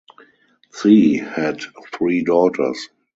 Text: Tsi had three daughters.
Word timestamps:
Tsi 0.73 1.17
had 1.19 1.61
three 1.93 2.23
daughters. 2.23 2.89